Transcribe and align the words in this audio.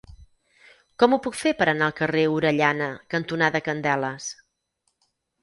Com 1.03 1.13
ho 1.13 1.19
puc 1.25 1.37
fer 1.41 1.53
per 1.59 1.67
anar 1.73 1.89
al 1.89 1.93
carrer 1.99 2.23
Orellana 2.39 2.89
cantonada 3.17 3.63
Candeles? 3.69 4.33